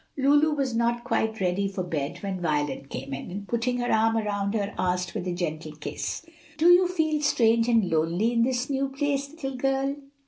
[0.17, 4.17] Lulu was not quite ready for bed when Violet came in, and putting her arm
[4.17, 6.25] around her, asked, with a gentle kiss,
[6.57, 9.95] "Do you feel strange and lonely in this new place, little girl?"